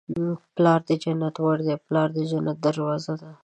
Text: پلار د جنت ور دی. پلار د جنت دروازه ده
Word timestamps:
پلار 0.55 0.79
د 0.89 0.91
جنت 1.03 1.35
ور 1.43 1.59
دی. 1.65 1.75
پلار 1.87 2.07
د 2.15 2.17
جنت 2.31 2.57
دروازه 2.65 3.13
ده 3.21 3.31